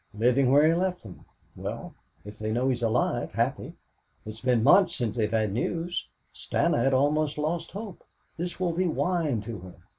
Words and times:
"Living 0.15 0.49
where 0.51 0.65
he 0.67 0.73
left 0.73 1.03
them 1.03 1.25
well 1.55 1.93
and 2.25 2.33
if 2.33 2.39
they 2.39 2.51
know 2.51 2.69
he's 2.69 2.81
alive, 2.81 3.33
happy. 3.33 3.75
It's 4.25 4.41
been 4.41 4.63
months 4.63 4.95
since 4.95 5.15
they've 5.15 5.29
had 5.29 5.53
news. 5.53 6.07
Stana 6.33 6.83
had 6.83 6.93
almost 6.95 7.37
lost 7.37 7.69
hope. 7.73 8.03
This 8.35 8.59
will 8.59 8.73
be 8.73 8.87
wine 8.87 9.41
to 9.41 9.59
her. 9.59 9.75